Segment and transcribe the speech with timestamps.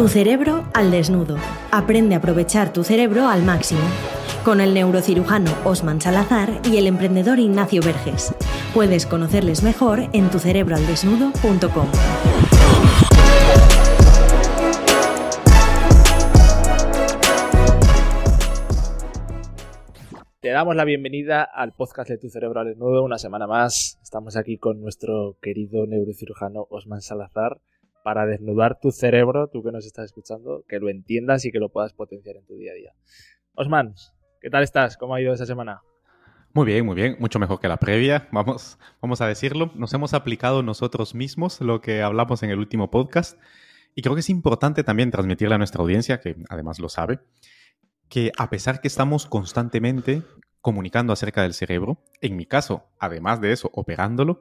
[0.00, 1.36] Tu cerebro al desnudo.
[1.70, 3.82] Aprende a aprovechar tu cerebro al máximo.
[4.46, 8.34] Con el neurocirujano Osman Salazar y el emprendedor Ignacio Verges.
[8.72, 11.86] Puedes conocerles mejor en tucerebroaldesnudo.com.
[20.40, 23.04] Te damos la bienvenida al podcast de Tu Cerebro al Desnudo.
[23.04, 27.60] Una semana más estamos aquí con nuestro querido neurocirujano Osman Salazar
[28.02, 31.68] para desnudar tu cerebro, tú que nos estás escuchando, que lo entiendas y que lo
[31.68, 32.92] puedas potenciar en tu día a día.
[33.54, 33.94] Osman,
[34.40, 34.96] ¿qué tal estás?
[34.96, 35.82] ¿Cómo ha ido esa semana?
[36.52, 39.70] Muy bien, muy bien, mucho mejor que la previa, vamos, vamos a decirlo.
[39.74, 43.38] Nos hemos aplicado nosotros mismos lo que hablamos en el último podcast
[43.94, 47.20] y creo que es importante también transmitirle a nuestra audiencia, que además lo sabe,
[48.08, 50.22] que a pesar que estamos constantemente
[50.60, 54.40] comunicando acerca del cerebro, en mi caso, además de eso, operándolo,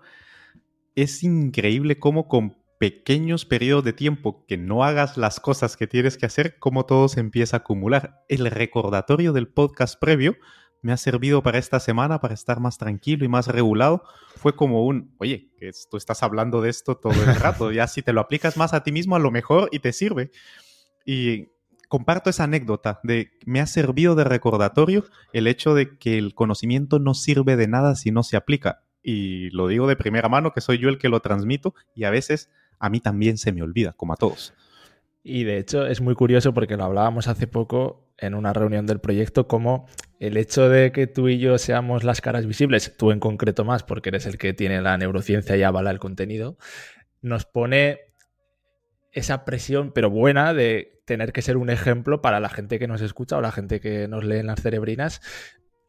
[0.96, 6.18] es increíble cómo con pequeños periodos de tiempo que no hagas las cosas que tienes
[6.18, 8.24] que hacer, cómo todo se empieza a acumular.
[8.30, 10.38] El recordatorio del podcast previo
[10.82, 14.04] me ha servido para esta semana, para estar más tranquilo y más regulado.
[14.38, 15.52] Fue como un, oye,
[15.92, 18.82] tú estás hablando de esto todo el rato, ya si te lo aplicas más a
[18.82, 20.32] ti mismo, a lo mejor y te sirve.
[21.06, 21.50] Y
[21.90, 26.98] comparto esa anécdota de me ha servido de recordatorio el hecho de que el conocimiento
[26.98, 28.84] no sirve de nada si no se aplica.
[29.04, 32.10] Y lo digo de primera mano, que soy yo el que lo transmito y a
[32.10, 32.50] veces
[32.80, 34.54] a mí también se me olvida, como a todos.
[35.24, 39.00] Y de hecho es muy curioso porque lo hablábamos hace poco en una reunión del
[39.00, 39.88] proyecto, como
[40.20, 43.84] el hecho de que tú y yo seamos las caras visibles, tú en concreto más,
[43.84, 46.58] porque eres el que tiene la neurociencia y avala el contenido,
[47.22, 48.00] nos pone
[49.12, 53.02] esa presión, pero buena, de tener que ser un ejemplo para la gente que nos
[53.02, 55.22] escucha o la gente que nos lee en las cerebrinas.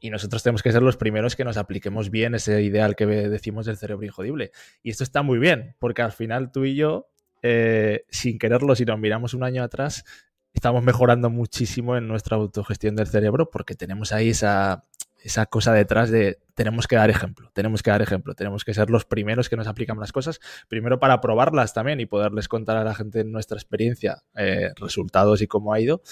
[0.01, 3.67] Y nosotros tenemos que ser los primeros que nos apliquemos bien ese ideal que decimos
[3.67, 4.51] del cerebro injodible.
[4.83, 7.11] Y esto está muy bien, porque al final tú y yo,
[7.43, 10.05] eh, sin quererlo, si nos miramos un año atrás,
[10.53, 14.85] estamos mejorando muchísimo en nuestra autogestión del cerebro porque tenemos ahí esa,
[15.23, 18.91] esa cosa detrás de tenemos que dar ejemplo, tenemos que dar ejemplo, tenemos que ser
[18.91, 22.85] los primeros que nos aplican las cosas, primero para probarlas también y poderles contar a
[22.85, 26.03] la gente nuestra experiencia, eh, resultados y cómo ha ido,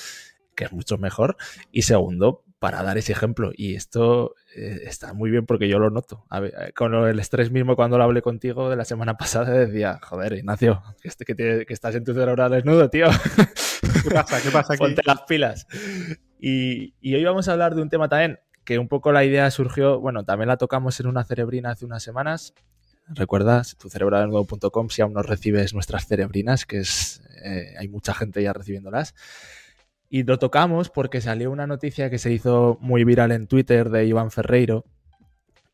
[0.54, 1.36] que es mucho mejor,
[1.70, 3.52] y segundo, para dar ese ejemplo.
[3.54, 6.26] Y esto eh, está muy bien porque yo lo noto.
[6.32, 10.34] Eh, con el estrés mismo cuando lo hablé contigo de la semana pasada decía, joder,
[10.34, 13.06] Ignacio, que, este, que, estás en tu cerebro desnudo, tío.
[14.02, 14.40] ¿Qué pasa?
[14.42, 14.82] ¿Qué pasa aquí?
[14.82, 15.66] Ponte las pilas.
[16.38, 19.50] Y, y hoy vamos a hablar de un tema también que un poco la idea
[19.50, 22.52] surgió, bueno, también la tocamos en una cerebrina hace unas semanas.
[23.06, 28.42] Recuerdas, tu cerebrodelnuevo.com si aún no recibes nuestras cerebrinas, que es eh, hay mucha gente
[28.42, 29.14] ya recibiéndolas.
[30.10, 34.06] Y lo tocamos porque salió una noticia que se hizo muy viral en Twitter de
[34.06, 34.84] Iván Ferreiro,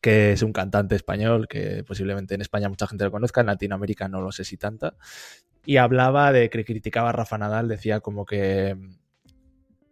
[0.01, 4.07] que es un cantante español que posiblemente en España mucha gente lo conozca, en Latinoamérica
[4.07, 4.95] no lo sé si tanta,
[5.65, 8.77] y hablaba de que criticaba a Rafa Nadal, decía como que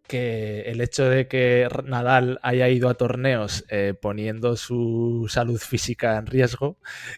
[0.07, 6.17] que el hecho de que Nadal haya ido a torneos eh, poniendo su salud física
[6.17, 6.77] en riesgo,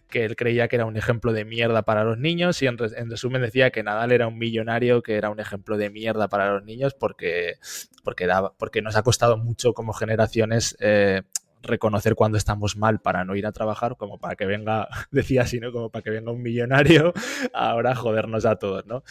[0.09, 3.41] que él creía que era un ejemplo de mierda para los niños y en, resumen
[3.41, 6.93] decía que Nadal era un millonario que era un ejemplo de mierda para los niños
[6.93, 7.55] porque,
[8.03, 11.23] porque, nos ha costado mucho como generaciones eh,
[11.65, 15.59] reconocer cuando estamos mal para no ir a trabajar, como para que venga, decía así,
[15.59, 15.71] ¿no?
[15.71, 17.13] Como para que venga un millonario
[17.53, 19.03] ahora a jodernos a todos, ¿no?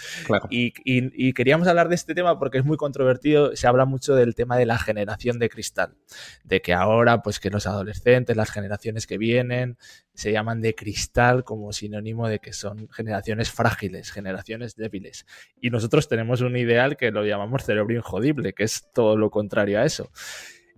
[0.51, 4.57] Y, queríamos hablar de este tema porque es muy controvertido, se habla mucho del tema
[4.57, 5.97] de la generación de cristal,
[6.45, 9.77] de que ahora, pues que los adolescentes, las generaciones que vienen,
[10.15, 15.27] se llaman de cristal como sinónimo de que son generaciones frágiles, generaciones débiles.
[15.61, 19.81] Y nosotros tenemos un ideal que lo llamamos cerebro injodible, que es todo lo contrario
[19.81, 20.11] a eso.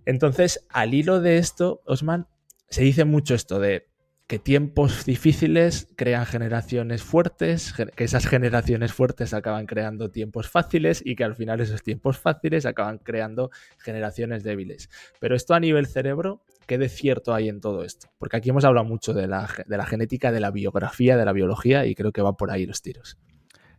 [0.07, 2.27] Entonces, al hilo de esto, Osman,
[2.69, 3.89] se dice mucho esto de
[4.25, 11.17] que tiempos difíciles crean generaciones fuertes, que esas generaciones fuertes acaban creando tiempos fáciles y
[11.17, 14.89] que al final esos tiempos fáciles acaban creando generaciones débiles.
[15.19, 18.07] Pero esto a nivel cerebro, ¿qué de cierto hay en todo esto?
[18.17, 21.33] Porque aquí hemos hablado mucho de la, de la genética, de la biografía, de la
[21.33, 23.17] biología y creo que va por ahí los tiros.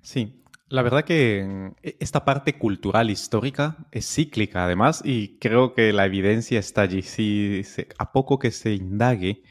[0.02, 5.92] Sí, la verdad que e, esta parte cultural histórica es cíclica además y creo que
[5.92, 7.02] la evidencia está allí.
[7.02, 7.62] Si
[7.98, 9.42] a poco que se indague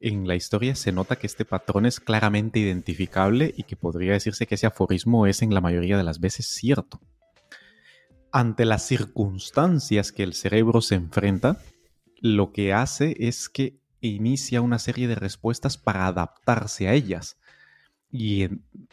[0.00, 4.46] en la historia se nota que este patrón es claramente identificable y que podría decirse
[4.46, 7.00] que ese aforismo es en la mayoría de las veces cierto.
[8.32, 11.58] Ante las circunstancias que el cerebro se enfrenta,
[12.20, 17.38] lo que hace es que inicia una serie de respuestas para adaptarse a ellas
[18.10, 18.44] y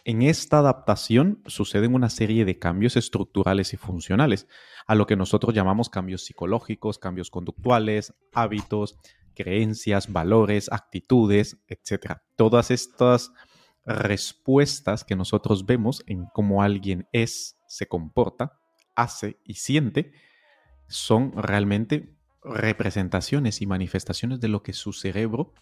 [0.06, 4.48] en, esta adaptación suceden una serie de cambios estructurales y funcionales,
[4.88, 8.98] a lo que nosotros llamamos cambios psicológicos, cambios conductuales, hábitos,
[9.36, 12.18] creencias, valores, actitudes, etc.
[12.36, 13.32] Todas estas
[13.86, 18.60] respuestas que nosotros vemos en cómo alguien es, se comporta,
[18.96, 20.12] hace y siente
[20.88, 25.54] son realmente representaciones y manifestaciones de lo que su cerebro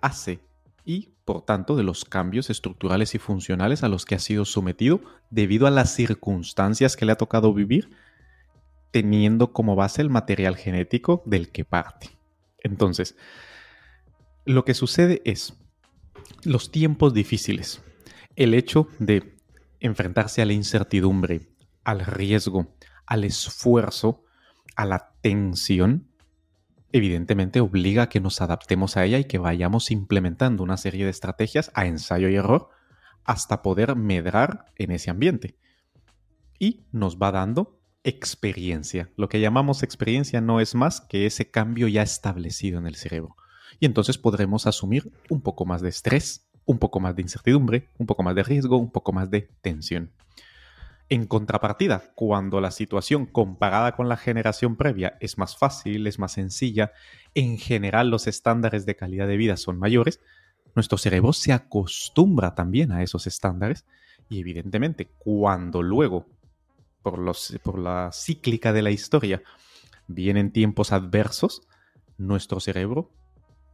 [0.00, 0.40] hace
[0.84, 5.00] y, por tanto, de los cambios estructurales y funcionales a los que ha sido sometido
[5.30, 7.90] debido a las circunstancias que le ha tocado vivir,
[8.90, 12.10] teniendo como base el material genético del que parte.
[12.62, 13.16] Entonces,
[14.44, 15.54] lo que sucede es
[16.44, 17.82] los tiempos difíciles,
[18.36, 19.34] el hecho de
[19.80, 21.48] enfrentarse a la incertidumbre,
[21.82, 22.74] al riesgo,
[23.06, 24.24] al esfuerzo,
[24.76, 26.08] a la tensión,
[26.94, 31.10] evidentemente obliga a que nos adaptemos a ella y que vayamos implementando una serie de
[31.10, 32.68] estrategias a ensayo y error
[33.24, 35.58] hasta poder medrar en ese ambiente.
[36.56, 39.10] Y nos va dando experiencia.
[39.16, 43.34] Lo que llamamos experiencia no es más que ese cambio ya establecido en el cerebro.
[43.80, 48.06] Y entonces podremos asumir un poco más de estrés, un poco más de incertidumbre, un
[48.06, 50.12] poco más de riesgo, un poco más de tensión.
[51.10, 56.32] En contrapartida, cuando la situación comparada con la generación previa es más fácil, es más
[56.32, 56.92] sencilla,
[57.34, 60.20] en general los estándares de calidad de vida son mayores,
[60.74, 63.84] nuestro cerebro se acostumbra también a esos estándares
[64.30, 66.26] y evidentemente cuando luego,
[67.02, 67.18] por,
[67.78, 69.42] la cíclica de la historia,
[70.08, 71.62] vienen tiempos adversos,
[72.16, 73.10] nuestro cerebro,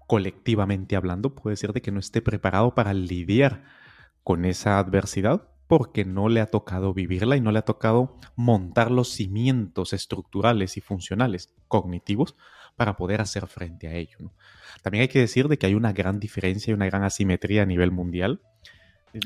[0.09, 3.63] colectivamente hablando, puede ser de que no esté preparado para lidiar
[4.25, 8.91] con esa adversidad porque no le ha tocado vivirla y no le ha tocado montar
[8.91, 12.35] los cimientos estructurales y funcionales cognitivos
[12.75, 14.19] para poder hacer frente a ello.
[14.83, 17.67] También hay que decir de que hay una gran diferencia y una gran asimetría a
[17.67, 18.41] nivel mundial.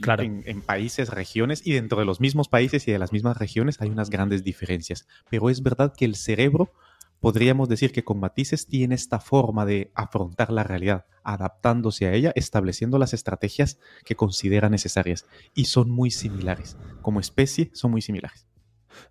[0.03, 0.23] Claro.
[0.23, 3.81] En, en, países, regiones y dentro de los mismos países y de las mismas regiones
[3.81, 5.09] hay unas grandes diferencias.
[5.31, 6.75] Pero es verdad que el cerebro
[7.25, 12.33] podríamos decir que con matices tiene esta forma de afrontar la realidad, adaptándose a ella,
[12.37, 15.25] estableciendo las estrategias que considera necesarias.
[15.55, 16.77] Y son muy similares.
[17.01, 18.47] Como especie, son muy similares.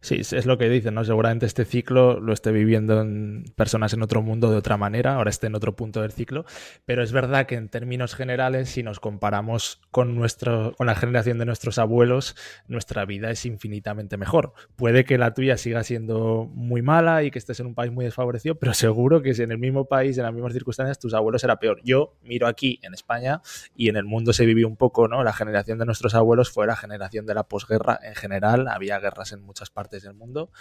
[0.02, 1.04] Sí, es lo que dicen, ¿no?
[1.04, 5.30] Seguramente este ciclo lo esté viviendo en personas en otro mundo de otra manera, ahora
[5.30, 6.46] esté en otro punto del ciclo,
[6.86, 11.38] pero es verdad que en términos generales, si nos comparamos con, nuestro, con la generación
[11.38, 12.36] de nuestros abuelos,
[12.68, 14.54] nuestra vida es infinitamente mejor.
[14.76, 18.06] Puede que la tuya siga siendo muy mala y que estés en un país muy
[18.06, 21.44] desfavorecido, pero seguro que si en el mismo país, en las mismas circunstancias, tus abuelos
[21.44, 21.80] era peor.
[21.84, 23.42] Yo miro aquí en España
[23.76, 25.24] y en el mundo se vivió un poco, ¿no?
[25.24, 29.32] La generación de nuestros abuelos fue la generación de la posguerra en general, había guerras
[29.32, 30.52] en muchas partes del mundo.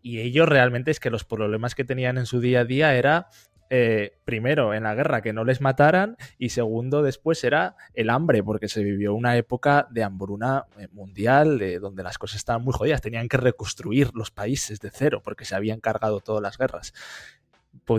[0.00, 3.28] Y ellos realmente es que los problemas que tenían en su día a día era,
[3.68, 8.42] eh, primero, en la guerra, que no les mataran, y segundo, después era el hambre,
[8.42, 12.72] porque se vivió una época de hambruna eh, mundial, de, donde las cosas estaban muy
[12.72, 16.94] jodidas, tenían que reconstruir los países de cero, porque se habían cargado todas las guerras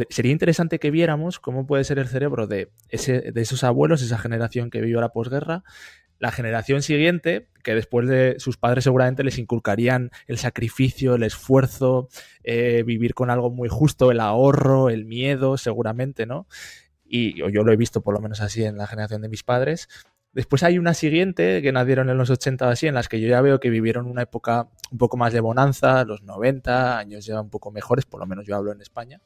[0.09, 4.17] sería interesante que viéramos cómo puede ser el cerebro de, ese, de esos abuelos, esa
[4.17, 5.63] generación que vivió la posguerra,
[6.19, 12.09] la generación siguiente, que después de sus padres seguramente les inculcarían el sacrificio, el esfuerzo,
[12.43, 16.47] eh, vivir con algo muy justo, el ahorro, el miedo, seguramente, ¿no?
[17.05, 19.87] Y yo lo he visto por lo menos así en la generación de mis padres.
[20.31, 23.27] Después hay una siguiente que nacieron en los 80 o así, en las que yo
[23.27, 27.41] ya veo que vivieron una época un poco más de bonanza, los 90, años ya
[27.41, 29.21] un poco mejores, por lo menos yo hablo en España.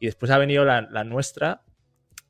[0.00, 1.62] Y después ha venido la, la nuestra,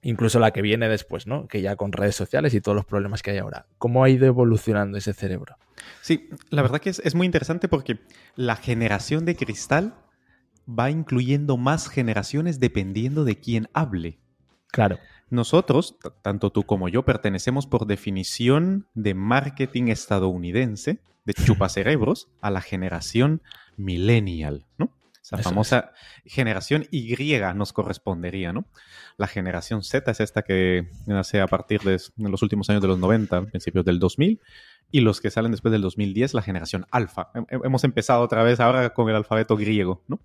[0.02, 1.46] incluso la que viene después, ¿no?
[1.46, 3.66] Que ya con redes sociales y todos los problemas que hay ahora.
[3.78, 5.56] ¿Cómo ha ido evolucionando ese cerebro?
[6.00, 8.00] Sí, la verdad que es, muy interesante porque
[8.34, 9.94] la generación de cristal
[10.68, 14.18] va incluyendo más generaciones dependiendo de quién hable.
[14.68, 14.98] Claro.
[15.30, 22.60] Nosotros, tanto tú como yo, pertenecemos por definición de marketing estadounidense, de chupacerebros, a la
[22.60, 23.42] generación
[23.76, 24.92] millennial, ¿no?
[25.22, 25.92] Esa famosa
[26.24, 27.14] generación Y
[27.54, 28.66] nos correspondería, ¿no?
[29.16, 32.98] La generación Z es esta que nace a partir de los últimos años de los
[32.98, 34.40] 90, principios del 2000,
[34.90, 37.30] y los que salen después del 2010, la generación alfa.
[37.50, 40.20] Hemos empezado otra vez ahora con el alfabeto griego, ¿no?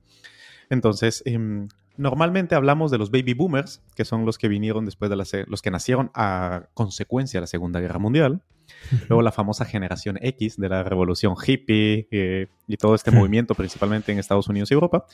[0.70, 5.16] Entonces, em, normalmente hablamos de los baby boomers, que son los que vinieron después de
[5.16, 8.42] la, los que nacieron a consecuencia de la Segunda Guerra Mundial.
[9.10, 14.12] Luego la famosa generación X de la revolución hippie eh, y todo este movimiento, principalmente
[14.12, 15.06] en Estados Unidos y Europa.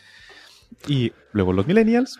[0.88, 2.20] Y luego los millennials,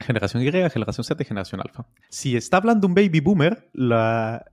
[0.00, 1.86] generación Y, generación Z y generación alfa.
[2.08, 4.44] Si está hablando un baby boomer, la,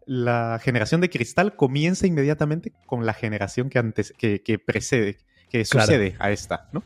[0.62, 5.18] generación de cristal comienza inmediatamente con la generación que, antes, que, precede,
[5.50, 6.84] que sucede a esta, ¿no?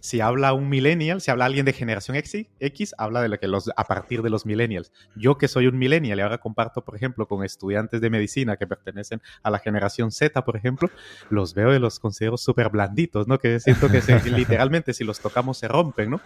[0.00, 3.48] Si habla un millennial, si habla alguien de generación X, X habla de lo que
[3.48, 4.92] los a partir de los millennials.
[5.14, 8.66] Yo que soy un millennial y ahora comparto, por ejemplo, con estudiantes de medicina que
[8.66, 10.90] pertenecen a la generación Z, por ejemplo,
[11.30, 13.38] los veo y los considero súper blanditos, ¿no?
[13.38, 14.00] Que siento que
[14.30, 16.20] literalmente si los tocamos se rompen, ¿no?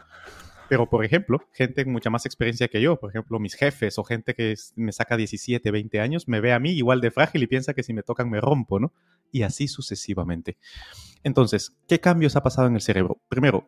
[0.70, 4.04] Pero, por ejemplo, gente con mucha más experiencia que yo, por ejemplo, mis jefes o
[4.04, 7.48] gente que me saca 17, 20 años, me ve a mí igual de frágil y
[7.48, 8.92] piensa que si me tocan me rompo, ¿no?
[9.32, 10.58] Y así sucesivamente.
[11.24, 13.20] Entonces, ¿qué cambios ha pasado en el cerebro?
[13.28, 13.64] Primero,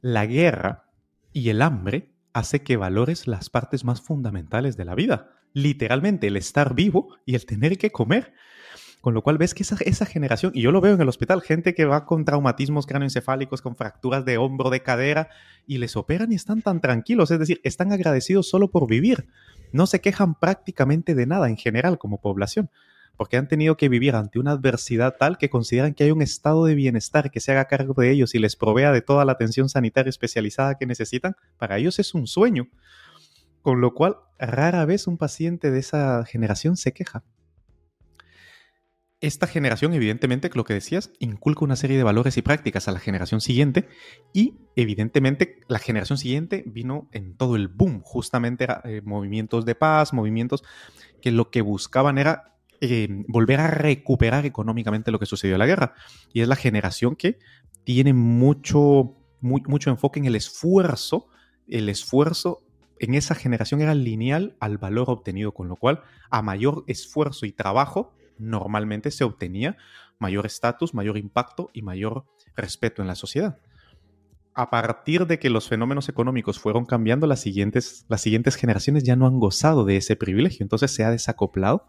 [0.00, 0.90] la guerra
[1.32, 5.30] y el hambre hace que valores las partes más fundamentales de la vida.
[5.52, 8.34] Literalmente, el estar vivo y el tener que comer.
[9.02, 11.42] Con lo cual ves que esa, esa, generación, y yo lo veo en el hospital,
[11.42, 15.28] gente que va con traumatismos cráneoencefálicos, con fracturas de hombro, de cadera,
[15.66, 19.26] y les operan y están tan tranquilos, es decir, están agradecidos solo por vivir.
[19.72, 22.70] No se quejan prácticamente de nada en general como población,
[23.16, 26.64] porque han tenido que vivir ante una adversidad tal que consideran que hay un estado
[26.64, 29.68] de bienestar que se haga cargo de ellos y les provea de toda la atención
[29.68, 31.34] sanitaria especializada que necesitan.
[31.58, 32.68] Para ellos es un sueño.
[33.62, 37.24] Con lo cual, rara vez un paciente de esa generación se queja
[39.22, 42.98] esta generación, evidentemente, lo que decías, inculca una serie de valores y prácticas a la
[42.98, 43.88] generación siguiente
[44.32, 49.76] y, evidentemente, la generación siguiente vino en todo el boom, justamente era, eh, movimientos de
[49.76, 50.64] paz, movimientos
[51.22, 55.66] que lo que buscaban era eh, volver a recuperar económicamente lo que sucedió en la
[55.66, 55.94] guerra.
[56.32, 57.38] Y es la generación que
[57.84, 61.28] tiene mucho, mucho enfoque en el esfuerzo,
[61.68, 62.64] el esfuerzo
[62.98, 67.52] en esa generación era lineal al valor obtenido, con lo cual a mayor esfuerzo y
[67.52, 69.76] trabajo normalmente se obtenía
[70.18, 72.24] mayor estatus, mayor impacto y mayor
[72.56, 73.58] respeto en la sociedad.
[74.54, 79.16] A partir de que los fenómenos económicos fueron cambiando, las siguientes, las siguientes generaciones ya
[79.16, 80.62] no han gozado de ese privilegio.
[80.62, 81.86] Entonces se ha desacoplado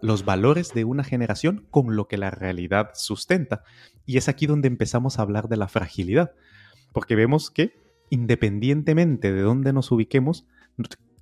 [0.00, 3.64] los valores de una generación con lo que la realidad sustenta.
[4.06, 6.32] Y es aquí donde empezamos a hablar de la fragilidad.
[6.92, 7.74] Porque vemos que
[8.08, 10.46] independientemente de dónde nos ubiquemos,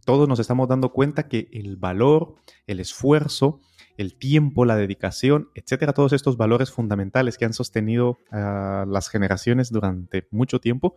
[0.08, 2.36] todos nos estamos dando cuenta que el valor,
[2.66, 3.60] el esfuerzo,
[3.98, 10.26] el tiempo, la dedicación, etcétera, todos estos valores fundamentales que han sostenido las generaciones durante
[10.30, 10.96] mucho tiempo,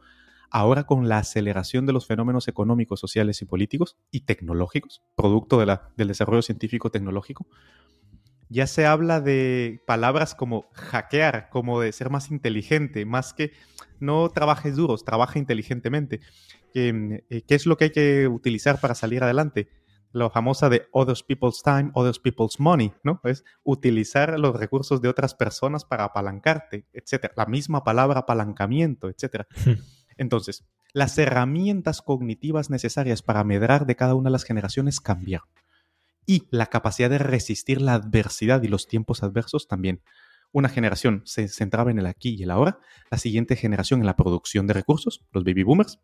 [0.50, 6.08] ahora con la aceleración de los fenómenos económicos, sociales y políticos y tecnológicos, producto del
[6.08, 7.46] desarrollo científico tecnológico,
[8.52, 13.52] ya se habla de palabras como hackear, como de ser más inteligente, más que
[14.00, 16.20] no trabajes duros, trabaja inteligentemente.
[16.74, 19.70] ¿Qué, eh, ¿Qué es lo que hay que utilizar para salir adelante?
[20.14, 23.22] lo famosa de other people's time, other people's money, ¿no?
[23.24, 27.34] Es utilizar los recursos de otras personas para apalancarte, etcétera.
[27.38, 29.48] La misma palabra apalancamiento, etcétera.
[30.18, 35.48] Entonces, las herramientas cognitivas necesarias para medrar de cada una de las generaciones cambiaron.
[36.32, 40.02] Y la capacidad de resistir la adversidad y los tiempos adversos también.
[40.54, 44.16] Una generación se centraba en el aquí y el ahora, la siguiente generación en la
[44.16, 46.00] producción de recursos, los baby boomers,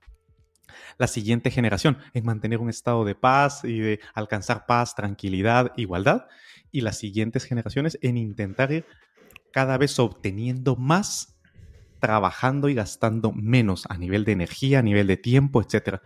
[0.97, 6.25] la siguiente generación en mantener un estado de paz y de alcanzar paz, tranquilidad, igualdad,
[6.73, 8.85] y las siguientes generaciones en intentar ir
[9.53, 11.39] cada vez obteniendo más,
[12.01, 16.01] trabajando y gastando menos a nivel de energía, a nivel de tiempo, etc.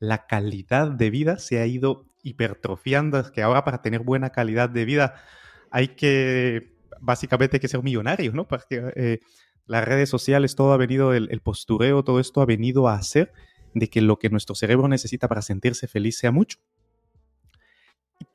[0.00, 4.68] La calidad de vida se ha ido hipertrofiando, es que ahora para tener buena calidad
[4.68, 5.14] de vida
[5.70, 8.48] hay que, básicamente, hay que ser millonario, ¿no?
[8.48, 9.20] Porque eh,
[9.66, 13.32] las redes sociales, todo ha venido, el postureo, todo esto ha venido a hacer
[13.74, 16.58] de que lo que nuestro cerebro necesita para sentirse feliz sea mucho,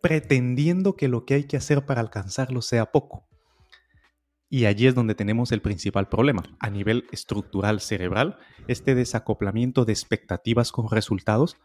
[0.01, 3.25] pretendiendo que lo que hay que hacer para alcanzarlo sea poco.
[4.50, 6.43] Y allí es donde tenemos el principal problema.
[6.60, 11.58] A nivel estructural cerebral, este desacoplamiento de expectativas con resultados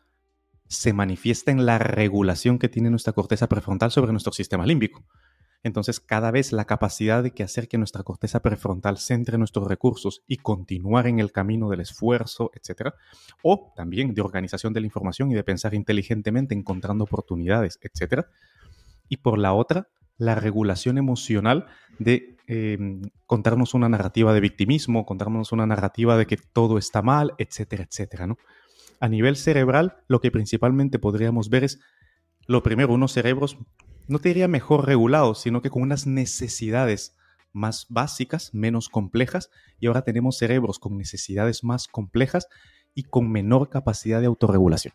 [0.69, 5.05] se manifiesta en la regulación que tiene nuestra corteza prefrontal sobre nuestro sistema límbico.
[5.65, 10.23] Entonces, cada vez la capacidad de que hacer que nuestra corteza prefrontal centre nuestros recursos
[10.29, 12.95] y continuar en el camino del esfuerzo, etcétera,
[13.43, 18.29] o también de organización de la información y de pensar inteligentemente encontrando oportunidades, etcétera.
[19.09, 21.67] Y por la otra, la regulación emocional
[21.99, 27.33] de em, contarnos una narrativa de victimismo, contarnos una narrativa de que todo está mal,
[27.39, 28.37] etcétera, etcétera, ¿no?
[29.01, 31.81] A nivel cerebral, lo que principalmente podríamos ver es,
[32.47, 33.59] lo primero, unos cerebros
[34.07, 37.17] no te diría mejor regulados, sino que con unas necesidades
[37.53, 42.49] más básicas, menos complejas, y ahora tenemos cerebros con necesidades más complejas
[42.95, 44.95] y con menor capacidad de autorregulación.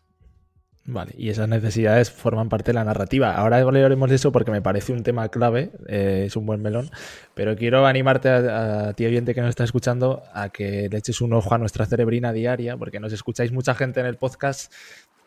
[0.86, 3.36] Vale, y esas necesidades forman parte de la narrativa.
[3.36, 6.90] Ahora hablaremos de eso porque me parece un tema clave, eh, es un buen melón,
[7.34, 11.20] pero quiero animarte a, a, ti oyente que nos está escuchando a que le eches
[11.20, 14.72] un ojo a nuestra cerebrina diaria, porque nos escucháis mucha gente en el podcast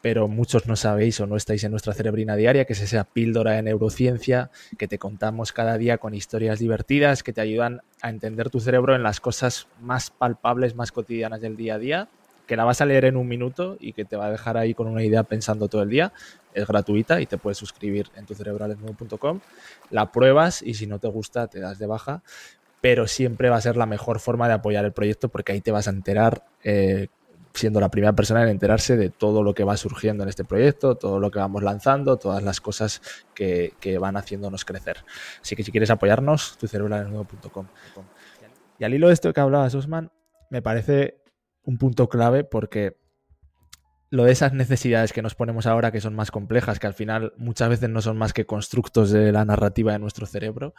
[0.03, 3.51] pero muchos no sabéis o no estáis en nuestra cerebrina diaria, que es esa píldora
[3.53, 8.49] de neurociencia que te contamos cada día con historias divertidas que te ayudan a entender
[8.49, 12.09] tu cerebro en las cosas más palpables, más cotidianas del día a día,
[12.45, 14.73] que la vas a leer en un minuto y que te va a dejar ahí
[14.73, 16.13] con una idea pensando todo el día.
[16.53, 19.39] Es gratuita y te puedes suscribir en tu cerebralesnudo.com.
[19.89, 22.21] La pruebas y si no te gusta te das de baja,
[22.81, 25.71] pero siempre va a ser la mejor forma de apoyar el proyecto porque ahí te
[25.71, 27.07] vas a enterar eh,
[27.53, 30.95] siendo la primera persona en enterarse de todo lo que va surgiendo en este proyecto,
[30.95, 33.01] todo lo que vamos lanzando, todas las cosas
[33.33, 34.97] que, van haciéndonos crecer.
[35.41, 37.67] Así que si quieres apoyarnos, tucerebralesnudo.com.
[38.79, 40.11] Y al hilo de esto que hablabas, Osman,
[40.49, 41.22] me parece
[41.63, 42.97] un punto clave porque
[44.09, 47.33] lo de esas necesidades que nos ponemos ahora que son más complejas, que al final
[47.37, 50.75] muchas veces no son más que constructos de la narrativa de nuestro cerebro.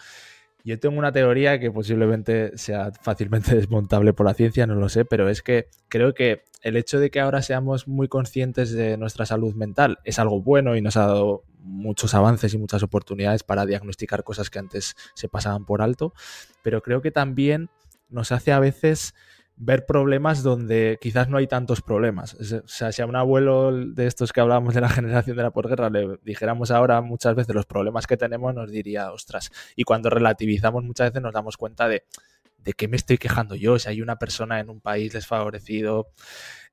[0.63, 5.05] Yo tengo una teoría que posiblemente sea fácilmente desmontable por la ciencia, no lo sé,
[5.05, 9.27] pero es que creo que el hecho de que ahora seamos muy conscientes de nuestra
[9.27, 13.67] salud mental es algo bueno y nos ha dado muchos avances y muchas oportunidades para
[13.67, 16.15] diagnosticar cosas que antes se pasaban por alto,
[16.63, 17.69] pero creo que también
[18.09, 19.15] nos hace a veces
[19.57, 22.35] ver problemas donde quizás no hay tantos problemas.
[22.35, 25.53] O sea, si a un abuelo de estos que hablábamos de la generación de la
[25.53, 29.53] posguerra le dijéramos ahora muchas veces los problemas que tenemos, nos diría, ostras.
[29.77, 32.05] Y cuando relativizamos muchas veces nos damos cuenta de,
[32.59, 33.79] de qué me estoy quejando yo.
[33.79, 36.09] Si hay una persona en un país desfavorecido,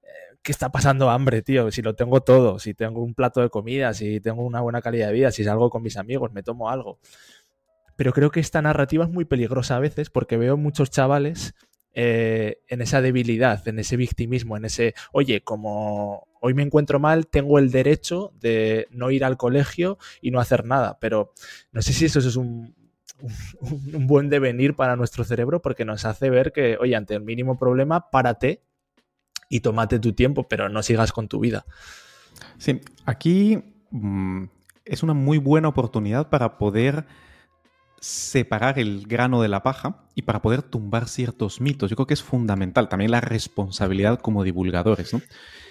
[0.01, 1.69] eh, ¿qué está pasando hambre, tío?
[1.71, 5.07] Si lo tengo todo, si tengo un plato de comida, si tengo una buena calidad
[5.07, 6.99] de vida, si salgo con mis amigos, me tomo algo.
[7.95, 11.53] Pero creo que esta narrativa es muy peligrosa a veces porque veo muchos chavales
[11.93, 17.27] eh, en esa debilidad, en ese victimismo, en ese, oye, como hoy me encuentro mal,
[17.27, 20.97] tengo el derecho de no ir al colegio y no hacer nada.
[20.99, 21.33] Pero
[21.71, 22.75] no sé si eso es un,
[23.61, 27.57] un, buen devenir para nuestro cerebro porque nos hace ver que, oye, ante el mínimo
[27.57, 28.63] problema, párate
[29.49, 31.65] y tómate tu tiempo, pero no sigas con tu vida.
[32.57, 34.45] Sí, aquí mm,
[34.85, 37.05] es una muy buena oportunidad para poder
[38.01, 41.89] separar el grano de la paja y para poder tumbar ciertos mitos.
[41.89, 45.21] Yo creo que es fundamental también la responsabilidad como divulgadores, ¿no?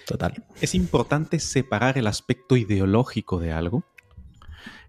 [0.07, 0.45] Total.
[0.61, 3.83] Es importante separar el aspecto ideológico de algo.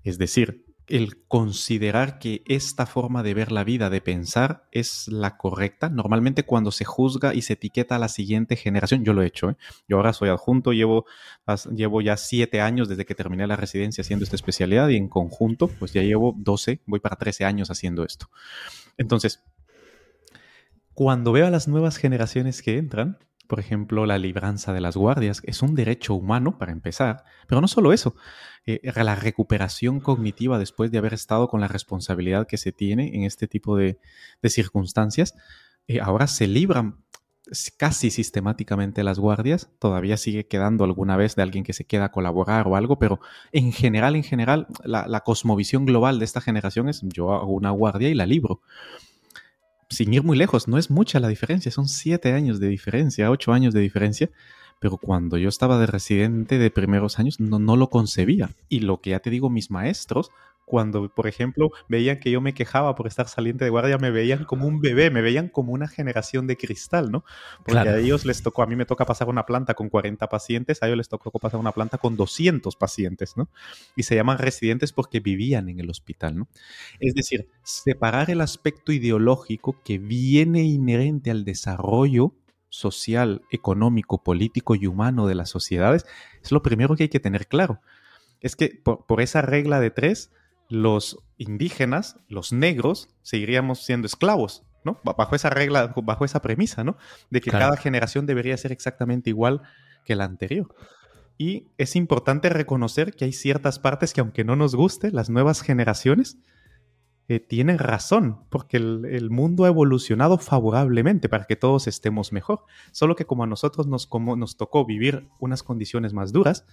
[0.05, 5.37] Es decir, el considerar que esta forma de ver la vida, de pensar, es la
[5.37, 5.89] correcta.
[5.89, 9.51] Normalmente cuando se juzga y se etiqueta a la siguiente generación, yo lo he hecho.
[9.51, 9.57] ¿eh?
[9.89, 11.07] Yo ahora soy adjunto, llevo,
[11.75, 15.69] llevo ya siete años desde que terminé la residencia haciendo esta especialidad y en conjunto,
[15.69, 18.29] pues ya llevo 12, voy para 13 años haciendo esto.
[18.99, 19.43] Entonces,
[20.95, 23.19] cuando veo a las nuevas generaciones que entran,
[23.53, 27.69] por ejemplo, la libranza de las guardias, es un derecho humano para empezar, pero no
[27.69, 28.17] solo eso,
[28.65, 33.25] eh, la recuperación cognitiva después de haber estado con la responsabilidad que se tiene en
[33.25, 33.99] este tipo de,
[34.43, 35.35] circunstancias,
[35.87, 37.05] eh, ahora se libran
[37.77, 42.11] casi sistemáticamente las guardias, todavía sigue quedando alguna vez de alguien que se queda a
[42.11, 43.21] colaborar o algo, pero
[43.53, 47.71] en general, en general, la, la cosmovisión global de esta generación es yo hago una
[47.71, 48.63] guardia y la libro
[49.93, 53.53] sin ir muy lejos, no es mucha la diferencia, son siete años de diferencia, ocho
[53.53, 54.31] años de diferencia,
[54.83, 58.51] pero cuando yo estaba de residente de primeros años no, no lo concebía.
[58.69, 60.33] Y lo que ya te digo, mis maestros
[60.65, 64.45] cuando, por ejemplo, veían que yo me quejaba por estar saliente de guardia, me veían
[64.45, 67.25] como un bebé, me veían como una generación de cristal, ¿no?
[67.65, 70.83] Porque a ellos les tocó, a mí me toca pasar una planta con 40 pacientes,
[70.83, 73.49] a ellos les tocó pasar una planta con 200 pacientes, ¿no?
[73.97, 76.49] Y se llaman residentes porque vivían en el hospital, ¿no?
[77.01, 82.33] Es decir, separar el aspecto ideológico que viene inherente al desarrollo
[82.73, 86.07] social, económico, político y humano de las sociedades,
[86.43, 87.81] es lo primero que hay que tener claro.
[88.41, 90.33] Es que por, por esa regla de tres,
[90.69, 95.01] los indígenas, los negros, seguiríamos siendo esclavos, ¿no?
[95.05, 96.97] Bajo esa regla, bajo esa premisa, ¿no?
[97.31, 99.61] De que cada generación debería ser exactamente igual
[100.07, 100.75] que la anterior.
[101.37, 105.61] Y es importante reconocer que hay ciertas partes que aunque no nos guste, las nuevas
[105.61, 106.39] generaciones
[107.29, 112.65] eh, tienen razón, porque el, el, mundo ha evolucionado favorablemente para que todos estemos mejor.
[112.91, 116.67] Solo que como a nosotros nos, como nos tocó vivir unas condiciones más duras,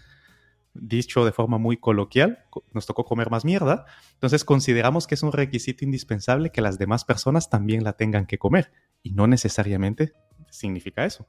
[0.74, 5.32] dicho de forma muy coloquial, nos tocó comer más mierda, entonces consideramos que es un
[5.32, 8.72] requisito indispensable que las demás personas también la tengan que comer.
[9.04, 10.14] Y no necesariamente
[10.50, 11.28] significa eso.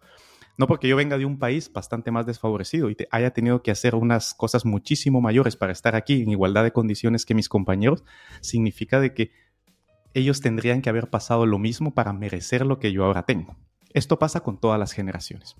[0.56, 3.94] No porque yo venga de un país bastante más desfavorecido y haya tenido que hacer
[3.94, 8.04] unas cosas muchísimo mayores para estar aquí en igualdad de condiciones que mis compañeros,
[8.40, 9.32] significa de que
[10.14, 13.56] ellos tendrían que haber pasado lo mismo para merecer lo que yo ahora tengo.
[13.92, 15.56] Esto pasa con todas las generaciones.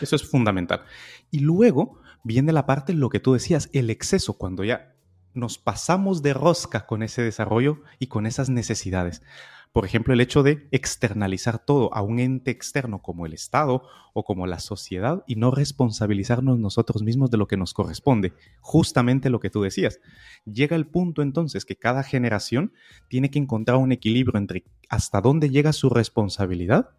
[0.00, 0.82] Eso es fundamental.
[1.30, 4.94] Y luego, viene la parte, lo que tú decías, el exceso, cuando ya
[5.34, 9.22] nos pasamos de rosca con ese desarrollo y con esas necesidades.
[9.72, 13.82] Por ejemplo, el hecho de externalizar todo a un ente externo como el Estado
[14.14, 18.32] o como la sociedad y no responsabilizarnos nosotros mismos de lo que nos corresponde.
[18.60, 20.00] Justamente lo que tú decías.
[20.44, 22.72] Llega el punto entonces que cada generación
[23.08, 26.90] tiene que encontrar un equilibrio entre hasta dónde llega su responsabilidad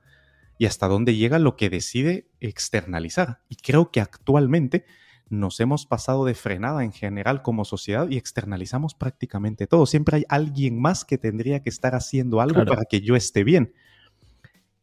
[0.57, 3.41] y hasta dónde llega lo que decide externalizar.
[3.49, 4.85] Y creo que actualmente
[5.29, 9.85] nos hemos pasado de frenada en general como sociedad y externalizamos prácticamente todo.
[9.85, 13.73] Siempre hay alguien más que tendría que estar haciendo algo para que yo esté bien.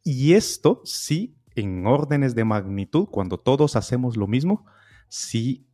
[0.05, 4.67] Y esto sí en órdenes de magnitud, cuando todos hacemos lo mismo,
[5.09, 5.67] sí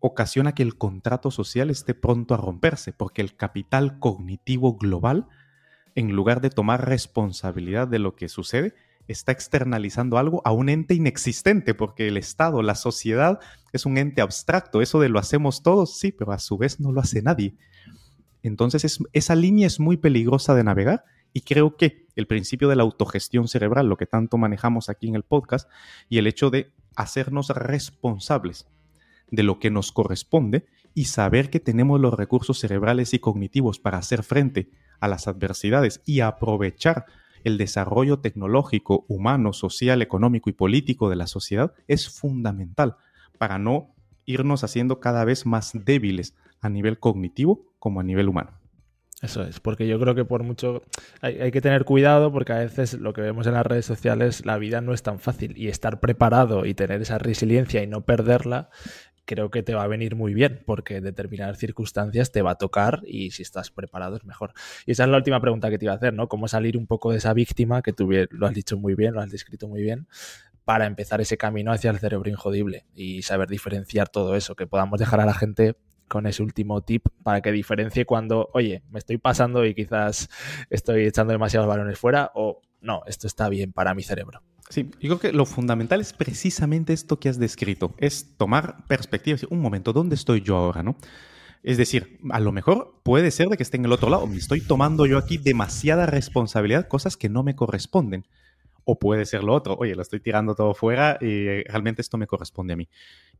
[0.00, 5.28] ocasiona que el contrato social esté pronto a romperse, porque el capital cognitivo global,
[5.94, 8.74] en lugar de tomar responsabilidad de lo que sucede,
[9.10, 13.40] está externalizando algo a un ente inexistente, porque el Estado, la sociedad,
[13.72, 14.80] es un ente abstracto.
[14.80, 17.54] Eso de lo hacemos todos, sí, pero a su vez no lo hace nadie.
[18.42, 22.82] Entonces esa línea es muy peligrosa de navegar y creo que el principio de la
[22.82, 25.68] autogestión cerebral, lo que tanto manejamos aquí en el podcast,
[26.08, 28.66] y el hecho de hacernos responsables
[29.30, 33.98] de lo que nos corresponde y saber que tenemos los recursos cerebrales y cognitivos para
[33.98, 37.06] hacer frente a las adversidades y aprovechar
[37.44, 42.96] el desarrollo tecnológico, humano, social, económico y político de la sociedad es fundamental
[43.38, 48.60] para no irnos haciendo cada vez más débiles a nivel cognitivo como a nivel humano.
[49.22, 50.82] Eso es, porque yo creo que por mucho
[51.20, 54.56] hay, que tener cuidado porque a veces lo que vemos en las redes sociales, la
[54.56, 58.70] vida no es tan fácil y estar preparado y tener esa resiliencia y no perderla
[59.30, 62.54] creo que te va a venir muy bien, porque en determinadas circunstancias te va a
[62.56, 64.52] tocar y si estás preparado es mejor.
[64.86, 66.28] Y esa es la última pregunta que te iba a hacer, ¿no?
[66.28, 69.20] ¿Cómo salir un poco de esa víctima, que tú lo has dicho muy bien, lo
[69.20, 70.08] has descrito muy bien,
[70.64, 74.98] para empezar ese camino hacia el cerebro injodible y saber diferenciar todo eso, que podamos
[74.98, 75.76] dejar a la gente
[76.08, 80.28] con ese último tip para que diferencie cuando, oye, me estoy pasando y quizás
[80.70, 84.42] estoy echando demasiados balones fuera o no, esto está bien para mi cerebro.
[84.68, 89.36] Sí, yo creo que lo fundamental es precisamente esto que has descrito, es tomar perspectiva,
[89.50, 90.96] un momento, ¿dónde estoy yo ahora, no?
[91.62, 94.36] Es decir, a lo mejor puede ser de que esté en el otro lado, me
[94.36, 98.24] estoy tomando yo aquí demasiada responsabilidad, cosas que no me corresponden.
[98.92, 102.26] O puede ser lo otro, oye, lo estoy tirando todo fuera y realmente esto me
[102.26, 102.88] corresponde a mí.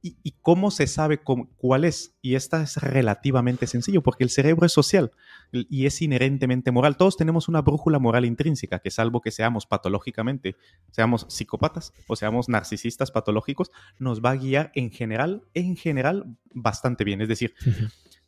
[0.01, 2.15] ¿Y, cómo se sabe cuál es?
[2.23, 5.11] Y esta es relativamente sencillo, porque el cerebro es social
[5.51, 6.97] y es inherentemente moral.
[6.97, 10.55] Todos tenemos una brújula moral intrínseca, que salvo que seamos patológicamente,
[10.93, 17.03] seamos psicópatas o seamos narcisistas patológicos, nos va a guiar en general, en general, bastante
[17.03, 17.23] bien.
[17.23, 17.55] Es decir,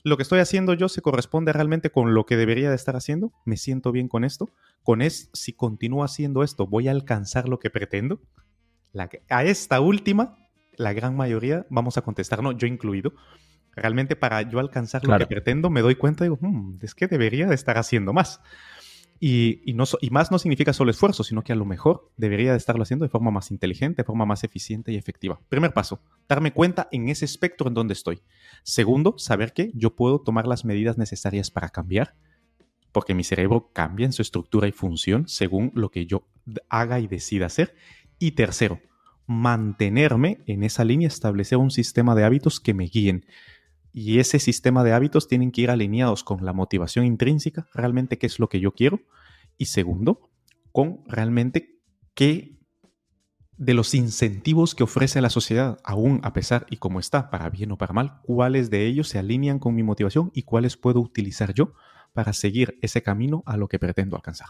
[0.04, 3.32] lo que estoy haciendo yo se corresponde realmente con lo que debería de estar haciendo,
[3.44, 4.50] me siento bien con esto,
[4.82, 8.20] con es, si continúo haciendo esto, voy a alcanzar lo que pretendo.
[9.28, 10.36] a esta última
[10.76, 13.12] la gran mayoría vamos a contestar, no, yo incluido.
[13.74, 17.06] Realmente para yo alcanzar lo que pretendo me doy cuenta y digo, hmm, es que
[17.06, 18.40] debería de estar haciendo más.
[19.24, 22.56] Y, y, no, más no significa solo esfuerzo, sino que a lo mejor debería de
[22.56, 25.38] estarlo haciendo de forma más inteligente, de forma más eficiente y efectiva.
[25.48, 28.20] Primer paso, darme cuenta en ese espectro en donde estoy.
[28.64, 32.16] Segundo, saber que yo puedo tomar las medidas necesarias para cambiar,
[32.90, 36.26] porque mi cerebro cambia en su estructura y función según lo que yo
[36.68, 37.76] haga y decida hacer.
[38.18, 38.80] Y tercero,
[39.28, 43.24] mantenerme en esa línea, establecer un sistema de hábitos que me guíen.
[43.92, 48.26] Y ese sistema de hábitos tienen que ir alineados con la motivación intrínseca, realmente qué
[48.26, 49.00] es lo que yo quiero.
[49.58, 50.30] Y segundo,
[50.72, 51.78] con realmente
[52.14, 52.58] qué
[53.58, 57.70] de los incentivos que ofrece la sociedad, aún a pesar y como está, para bien
[57.70, 61.54] o para mal, cuáles de ellos se alinean con mi motivación y cuáles puedo utilizar
[61.54, 61.74] yo
[62.12, 64.48] para seguir ese camino a lo que pretendo alcanzar.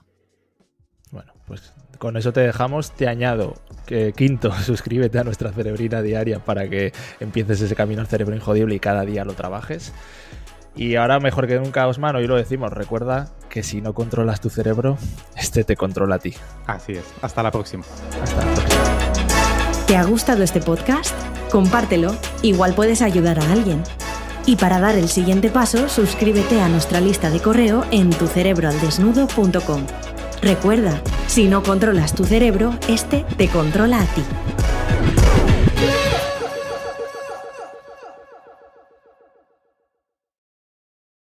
[1.12, 2.90] Bueno, pues con eso te dejamos.
[2.92, 3.54] Te añado
[3.86, 8.74] que quinto, suscríbete a nuestra cerebrina diaria para que empieces ese camino al cerebro injodible
[8.74, 9.92] y cada día lo trabajes.
[10.74, 14.48] Y ahora mejor que nunca, Osman, hoy lo decimos, recuerda que si no controlas tu
[14.48, 14.96] cerebro,
[15.36, 16.34] este te controla a ti.
[16.66, 17.04] Así es.
[17.20, 17.84] Hasta la próxima.
[18.22, 18.82] Hasta la próxima.
[19.86, 21.14] ¿Te ha gustado este podcast?
[21.50, 23.82] Compártelo, igual puedes ayudar a alguien.
[24.46, 29.86] Y para dar el siguiente paso, suscríbete a nuestra lista de correo en tucerebroaldesnudo.com.
[30.42, 34.24] Recuerda, si no controlas tu cerebro, este te controla a ti.